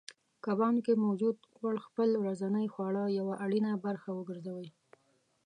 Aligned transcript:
کبانو 0.45 0.79
کې 0.85 0.93
موجود 1.05 1.37
غوړ 1.57 1.75
خپل 1.87 2.09
ورځنۍ 2.21 2.67
خواړه 2.73 3.03
یوه 3.19 3.33
اړینه 3.45 3.71
برخه 3.85 4.09
وګرځوئ 4.13 4.67